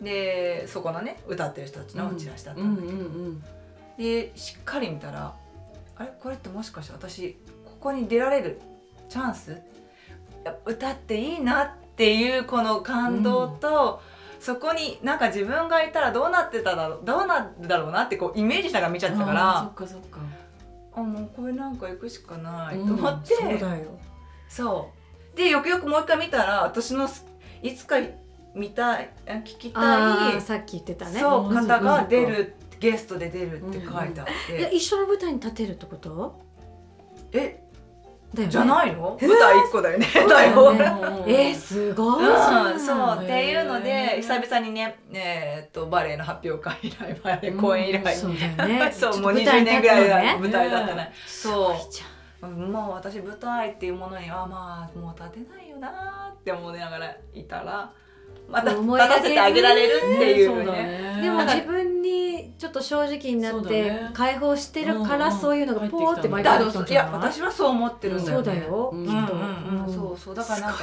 [0.01, 3.43] でそこのね歌ってる人たちのチラシだったんだけど、うんうん
[3.97, 5.35] でしっかり見たら
[5.97, 6.09] あれ？
[6.21, 8.61] これってもしかして私ここに出られる？
[9.09, 9.61] チャンス？
[10.45, 14.01] や歌っていいなっていうこの感動と、
[14.39, 19.69] そこになんか自分がいたらどうなってただろうどうなるだろうなってこうイメージしながら見ちゃってたから。
[19.77, 20.19] そっかそっか
[20.99, 22.91] あもうこれなんか行くしかないとうん。
[22.99, 23.99] 思って、そうだよ。
[24.47, 24.91] そ
[25.33, 25.37] う。
[25.37, 27.25] でよくよくもう一回見たら私のす
[27.61, 27.95] いつか
[28.55, 29.79] 見たいあ聞きあ
[30.29, 31.19] たいあさっき言ってたね。
[31.19, 31.55] そううん。
[31.55, 36.39] 方が出るゲストで出るって書いてあって、いや一緒の舞台に立てるってこと？
[37.33, 37.61] え
[38.33, 38.51] だよね。
[38.51, 39.17] じゃないの？
[39.21, 39.27] えー。
[39.27, 40.07] 舞台一個だよね。
[40.27, 41.23] 台本よね。
[41.27, 43.23] えー、すごいうん、そう。
[43.23, 48.91] っていうのへでー久々にねえーっとバレエの発表会以来バレエ公演以来、そうね。
[48.91, 50.95] そう もう20と舞台に年ぐらい舞台だったね。
[50.95, 51.75] ねそ
[52.41, 52.47] う。
[52.47, 57.91] もう私舞台っていうものにはまあもう立てないよなーって思いながらいたら
[58.49, 60.83] また立たせてあげられるっていうそうだね。
[60.83, 68.45] ねでも自分にちょっと正直になって解放してるからそういうのがポーって毎だ回いや私はそう思ってるんだよ、ね。
[68.45, 68.89] そうだよ。
[68.93, 69.39] うんきっとうん。
[69.39, 70.35] うんうん、そうそう。
[70.35, 70.73] だから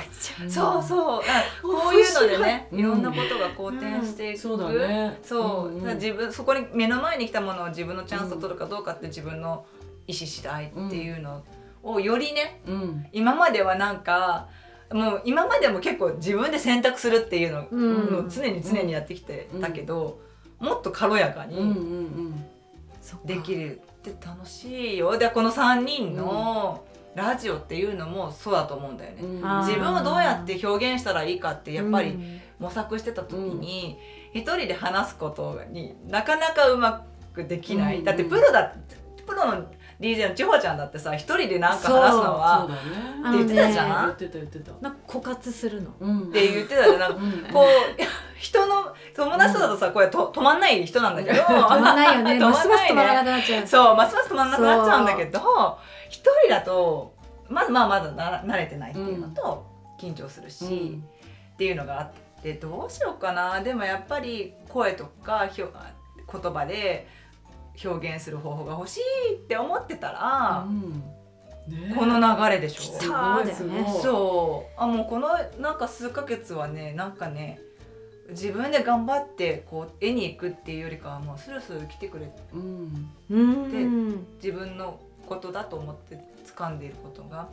[0.48, 1.22] そうそう。
[1.62, 2.78] こういうのでねうん。
[2.78, 5.18] いろんなことが好転していく、そうだね。
[5.22, 5.78] そう、んん。
[5.78, 9.66] だから自分そこに目の前に来たものを自分のチャンスを取るかどうかって自分の
[10.06, 11.44] 意思次第っていうの
[11.82, 13.06] をよりねうん。
[13.12, 14.48] 今まではなんか
[14.92, 20.20] もう今までも結構自分で選択するっていうのを、常に常にやってきてたけど、
[20.58, 22.34] もっと軽やかうんうんうに
[23.24, 23.80] できる。
[24.10, 25.18] って楽しいよ。
[25.18, 26.84] でこの3人の
[27.16, 29.22] ラジオっていうのもそうだと思うんだよね。
[29.66, 32.40] 自分をどうやって表現したらいいかってやっぱりうん。
[32.58, 33.98] 模索してた時に
[34.32, 38.74] 一人で話すことになかなかうまくできない、うんだってプロだ
[39.26, 39.66] プロの
[40.00, 44.06] DJ の千穂ちゃんだってさ一人でなんか話すのはって言ってたじゃん？
[44.06, 44.72] 言ってた言ってた。
[44.80, 45.90] なんか枯渇するの。
[46.00, 46.20] うん。
[46.28, 47.52] って言ってたじゃんなんかうん。
[47.52, 52.32] こう人の友達とだとさこれと止まんない人なんだけど 止まんないよね。
[52.32, 53.66] 止まんますます止まらなねくなっちゃう。
[53.66, 55.78] そうますます止まんなくなっちゃうんだけど
[56.08, 57.14] 一人だと
[57.48, 59.64] まあまあまだな慣れてないっていうのと、
[60.00, 61.04] 緊張するし、うん。
[61.54, 62.10] っていうのがあっ
[62.42, 63.60] てどうしようかな。
[63.60, 65.68] でもやっぱり声とかひょ
[66.30, 67.08] 言葉で
[67.84, 71.02] 表現する方法が欲しいって思ってたら、うん。
[71.68, 71.94] ね。
[71.94, 72.82] この流れでしょ。
[72.82, 74.80] きたすごいすごいそう。
[74.80, 75.28] あもうこの
[75.60, 77.60] なんか数ヶ月はねなんかね
[78.30, 83.10] 自分で頑張ってこう絵に行くっていうよりかはもうスルスル来てくれうん。
[83.30, 84.26] うん。
[84.42, 87.48] 自分のことだと思って掴んでいることが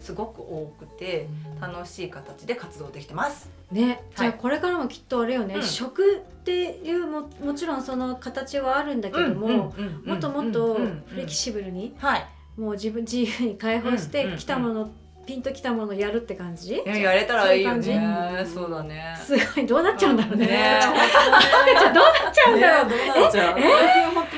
[0.00, 1.28] すごく多くて
[1.60, 3.50] 楽しい形で活動できてます。
[3.70, 5.62] ね、じゃあはいこれからもきっとあれよね、うん。
[5.62, 9.72] 食っていうももちろんその形はあるんだけども、
[10.04, 10.74] もっともっと
[11.06, 12.26] フレキシブルに、はい。
[12.56, 14.90] もう自分 自由に解放して、うんうん来たもの
[15.26, 18.44] ピンときたものをやるって感じ、いややれたらいいよね。
[18.52, 19.14] そうだね。
[19.16, 19.66] すごい。
[19.66, 20.80] どうなっちゃうんだろうね。
[21.94, 22.86] どうなっちゃうんだろう。
[22.86, 23.60] ねどうなっちゃう？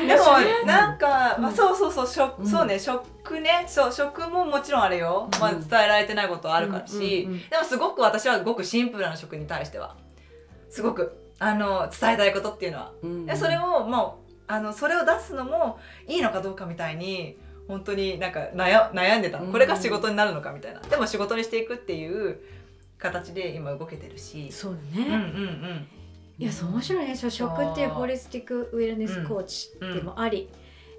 [0.06, 0.22] でも
[0.66, 2.46] なんか、まあ、そうそうそう食、うん。
[2.46, 9.96] そうね食ねそう食ももちろんあれよ、まあ、うん伝えられてないことあるからし、うんうんうんでもすごく私はごくシンプルな食に対しては。
[10.70, 17.38] すごくあの伝えたいことっていうのは、うんでそれをもうあのそれを出すのもいいのかどうかみたいに
[17.68, 19.38] 本当になんか悩悩んでた。
[19.38, 20.80] これが仕事になるのかみたいな。
[20.80, 22.40] でも仕事にしていくっていう
[22.98, 24.50] 形で今動けてるし。
[24.50, 25.06] そうだね。
[25.06, 25.88] うんうんうん
[26.38, 27.16] いやそう面白いね。
[27.16, 30.48] 食っていうホリスティックウェルネスコーチうんでもあり、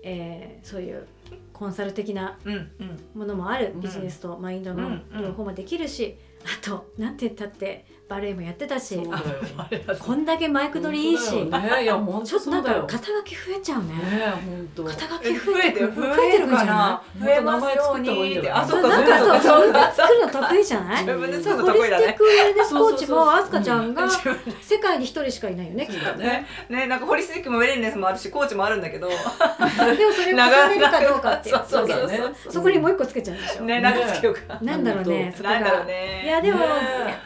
[0.04, 1.08] えーそういう
[1.52, 3.00] コンサル的なうんうん。
[3.14, 3.72] ものもある。
[3.74, 9.00] うんビジネスとマインドのうんうん両方もできるし、あとなんて言ったってバレエもやってたし
[10.00, 13.94] こんだけマイク取りいいし、ねいや本ちょっと肩書き増えちゃうね。
[13.94, 17.02] ね肩書きえ増えてる増えるかな？
[17.20, 18.50] 増えますように。
[18.50, 21.04] あそうかなんかそう作るの得意じゃない？
[21.06, 24.08] 自分でうん作るホリスティッの得意だねクウェルネスコーチそうそうそうもアスカちゃんが
[24.62, 25.88] 世界に一人しかいないよね
[26.18, 26.48] ね。
[26.70, 26.88] ね。
[26.88, 29.08] なんかホリスティックもウェルネスもあるしコーチもあるんだけど。
[29.10, 29.20] でも
[30.12, 31.56] それを重ねるかどうかっていう。
[31.68, 32.10] そうそうそう。
[32.10, 32.36] そうだね。
[32.50, 34.58] そこにもう一個つけちゃうんでしょ、ねなんかつけようか。
[34.62, 36.24] なんだろうねなんだろうね。
[36.26, 36.66] いやでも、ね。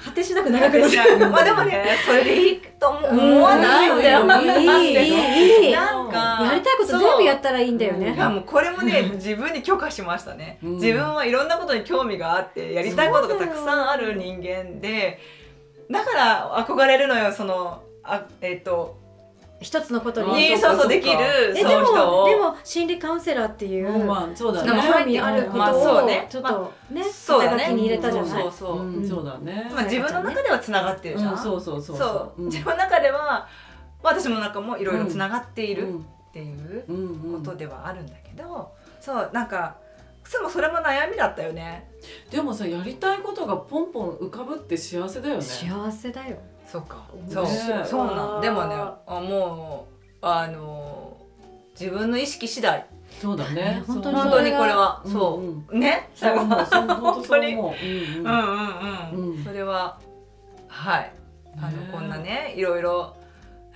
[0.05, 1.19] 果てしなく長なくなっちゃう。
[1.30, 4.60] まあでもね、それでいいと思わないんだよ。
[4.60, 6.39] いい、いい、なんか。
[6.43, 8.13] やりたいこと全部やったらいいんだよね。
[8.13, 10.60] いやもうこれもね、自分に許可しましたね。
[10.62, 15.19] 自分はいろんなことに興味があって、やりたいことがたくさんある人間で、
[15.89, 18.97] だから憧れるのよ、その、あえっ、と、
[19.59, 21.17] 一つのことあににそうそうできる
[21.55, 24.81] えでもでも心理カウンセラーっていう、うんまあそうだね。
[24.81, 26.27] 興味あることまあそうをね。
[26.29, 27.63] ちょっとねそうだね。
[27.63, 29.09] 肩書きに入れたじゃない、そうそうそう、うん。
[29.09, 29.71] そうだね。
[29.73, 32.41] まあ、自分の中ではつながってるじゃん、うんそうそうそうそう、う。
[32.43, 32.45] ん。
[32.45, 33.47] 自分の中では
[34.03, 35.99] 私の中もいろいろつながっているうん。
[35.99, 39.77] っていうことではあるんだけど、そうなんか
[40.31, 41.89] でもそれも悩みだったよね。
[42.29, 45.41] でもさやりたいことがポンポン浮かぶって幸せだよね。
[45.41, 46.37] 幸せだよ
[46.67, 47.08] そうか。
[47.29, 47.44] そう。
[47.46, 47.50] ね
[47.85, 48.41] そうなん。
[48.41, 49.87] でもねあも
[50.21, 51.17] うあの
[51.79, 52.85] 自分の意識次第。
[53.21, 53.56] そうだね。
[53.56, 53.83] ね。
[53.87, 55.02] 本当に本当にこれは。
[55.06, 55.41] うんそ
[55.71, 55.75] う。
[55.75, 56.10] う、ね？
[56.13, 57.54] そう思うそう 本当に。
[57.54, 58.25] そうん。
[58.25, 59.98] うんうんそれは
[60.67, 61.12] はい。
[61.58, 63.15] あの、ねこんなねいろいろ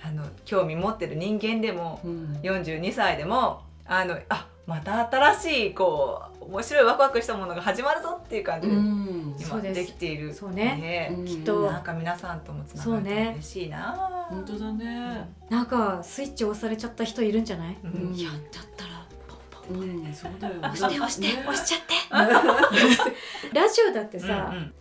[0.04, 2.38] あの興味持ってる人間でもうん。
[2.42, 9.36] 42歳でもあのあまた新しいこう面白いワクワクしたものが始まるぞっていう感じで、うん。
[9.38, 10.32] 今できている。
[10.32, 11.08] そうね。
[11.10, 11.14] ね。
[11.16, 11.70] うんきっと。
[11.70, 13.30] なんか皆さんともつながってそうね。
[13.36, 15.30] 嬉しいな、本当だね。
[15.48, 17.90] なんかスイッチ押されちゃった人いるんじゃない、うん。
[17.90, 18.16] うん。
[18.16, 20.06] やっちゃったらポンポンポン。
[20.06, 21.44] うんそうだよ押して押して、ね。
[21.48, 21.94] 押しちゃって。
[23.54, 24.74] ラジオだってさ、うんうん。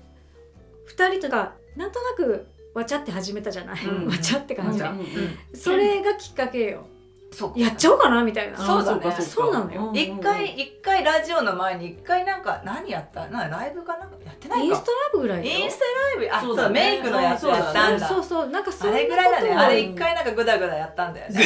[0.85, 4.07] 二人とかなんとなくわちゃって始めたじゃない、うん。
[4.07, 5.05] わちゃって感じ、うんうん。
[5.53, 6.85] それがきっかけよ、
[7.33, 8.57] そうやっちゃおうかなみたいな。
[8.57, 9.11] そうだね。
[9.21, 9.91] そうなのよ。
[9.91, 13.25] んん一回一回ラジオの前に一回なんか何やった？
[13.29, 14.65] なライブかなんかやってないか。
[14.65, 15.85] インスタライブぐらいインスタ
[16.19, 16.35] ライブ？
[16.35, 16.73] あそうだね。
[16.73, 18.07] メイクのやつやったんだ。
[18.07, 19.53] そうそうなんかそれぐらいだね。
[19.53, 21.41] あれ一回なんかグダグダやったんだよね。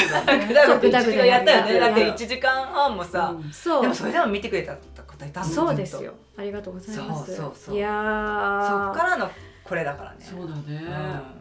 [0.47, 1.01] グダグダ。
[1.01, 1.79] 一時間やったよね。
[1.79, 3.51] だって1時間半もさ、うん。
[3.51, 3.81] そう。
[3.83, 4.73] でもそれでも見てくれた
[5.03, 6.13] 方いたそうですよ。
[6.35, 7.27] ありがとうございます。
[7.27, 7.75] そうそうそう。
[7.75, 9.29] いやそーっからの
[9.63, 10.17] これだからね。
[10.19, 10.83] そうだね。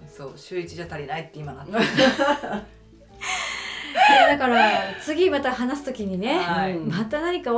[0.02, 0.08] うん。
[0.08, 1.80] そう週一じゃ足りないって今なっていや
[4.28, 6.76] だから次また話すときにね、はい。
[6.76, 7.50] うんまた何か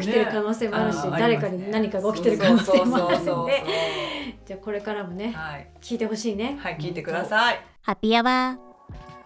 [0.00, 3.64] 起きてる可能性もあるし、ね誰かに何かが起きてる可能性もあるそうそうそうんで
[4.46, 6.58] じゃあこれからもねはい、聞いてほしいね。
[6.60, 7.60] はい、聞いてください。
[7.82, 8.68] ハッピーアワー。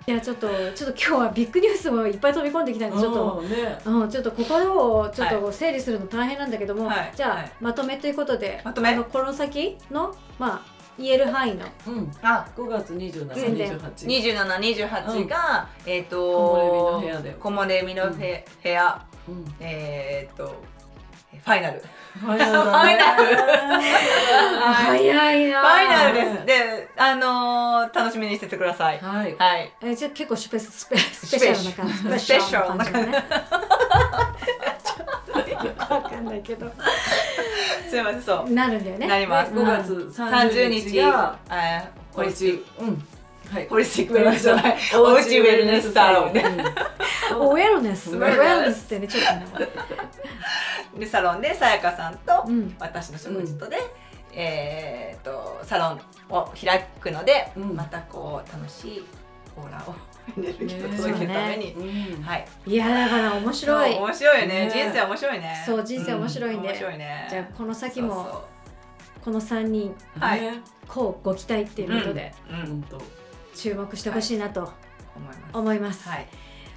[0.04, 3.78] いやちょっとちょっと今日はビッグニュースもいっぱい飛び込んできたんでちょっと、うんね。
[3.86, 7.12] うん、ちょっと心をちょっと整理するの大変なんだけども、はい。
[7.14, 7.52] じゃあ、はい。
[7.60, 8.88] まとめということでまとめ。
[8.88, 10.71] あのこの先のまあ
[11.02, 11.66] 言える範囲の。
[11.86, 12.10] うん。
[12.22, 12.46] あ。
[12.56, 18.16] 5月27、宣伝28 2728が、えっ、木漏れ日のと部屋で木漏れ日の部
[18.62, 19.54] 部屋、うん。
[19.60, 20.62] えっ、と
[21.32, 21.82] ファイナル
[22.20, 23.22] ファイナルファイナル
[24.64, 25.60] あ早いな。
[25.60, 26.46] ファイナルねです。
[26.46, 28.98] であのー楽しみにしててください。
[28.98, 29.34] はい。
[29.36, 29.72] はい。
[29.82, 31.94] えじゃあ結構スペスペスペシャルな感じ。
[31.94, 32.04] ス
[32.34, 33.24] ペシャルな感じね。
[34.84, 36.70] ちょっとよくわかんないけど。
[37.88, 38.50] すいませんそう。
[38.52, 39.06] なるんだよね。
[39.08, 39.52] なります。
[39.52, 39.92] 5月
[40.22, 42.84] 30 30日日がえーホリスティック。
[42.84, 43.04] うん。
[43.52, 43.66] はい。
[43.68, 46.32] ホリスティックウェルネスじゃないおうちウェルネスサロン。
[46.34, 46.44] ね
[47.34, 48.10] お ウェルネス。
[48.12, 48.60] ウウェェルネス。
[48.60, 49.68] ルネスってねちょっとね
[50.98, 52.74] でサロンでさやかさんとうん。
[52.78, 53.76] 私の食事とで、
[54.32, 56.00] えー、とサロン
[56.34, 57.74] を開くので、うん。
[57.74, 59.04] またこう楽しい
[59.56, 59.94] オーラを
[60.38, 62.22] エネルギーを届けるために、うん。
[62.22, 62.46] はい。
[62.66, 63.94] いやだから面白い。
[63.96, 64.66] 面白いよね。
[64.66, 64.70] ね。
[64.70, 65.62] 人生面白いね。
[65.66, 66.62] そう人生面白いん。
[66.62, 67.26] で、面白いね。
[67.30, 68.44] じゃあこの先も
[69.24, 70.40] この3人はい。
[70.40, 72.84] ねこうご期待っていうことでそううん、
[73.54, 74.72] 注目してほしいなと思い
[75.24, 75.38] ます。
[75.54, 76.08] 思います。
[76.08, 76.26] はい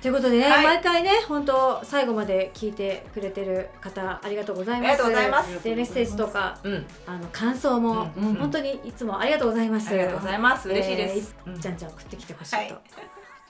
[0.02, 4.90] ということでね、はい毎回ね本当最後まで聞いてくれてる方ありがとうございます。
[4.90, 9.90] ありがとうございますでメッセージとかうんあの感想も、うんうん本当にいつもありがとうございます。
[9.90, 12.76] ありがとうございます嬉しいです、えーうんじゃんじゃん送ってきてほしいはいと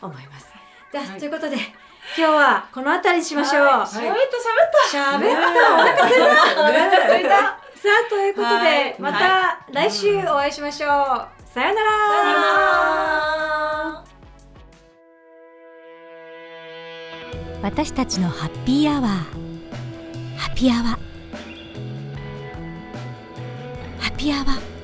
[0.08, 0.48] 思います。
[0.92, 1.64] じゃあ、はいということで今
[2.16, 3.66] 日はこの辺りにしましょう。
[3.66, 4.16] はいし喋っ
[4.92, 6.62] たゃべっねたお腹すいた。
[6.62, 7.36] お腹すいねた。
[7.40, 10.90] さあということで、はいまた来週お会いしましょう。
[10.90, 11.90] さようなら。
[11.90, 14.15] さよなら
[17.66, 19.12] 私たちのハッピーアワー。
[20.38, 20.98] ハッピーアワー。
[24.00, 24.75] ハッピーアワー。